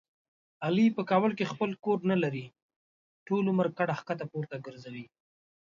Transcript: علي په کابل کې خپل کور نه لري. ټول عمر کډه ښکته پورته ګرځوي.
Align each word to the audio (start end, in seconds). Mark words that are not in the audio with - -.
علي 0.65 0.85
په 0.97 1.01
کابل 1.11 1.31
کې 1.37 1.49
خپل 1.51 1.69
کور 1.83 1.99
نه 2.11 2.15
لري. 2.23 2.45
ټول 3.27 3.43
عمر 3.51 3.67
کډه 3.77 3.95
ښکته 3.99 4.25
پورته 4.31 4.55
ګرځوي. 4.65 5.05